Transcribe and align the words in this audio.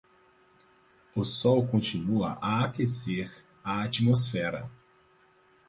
O 1.15 1.23
sol 1.23 1.67
continua 1.67 2.39
a 2.41 2.63
aquecer 2.65 3.31
a 3.63 3.83
atmosfera. 3.83 4.67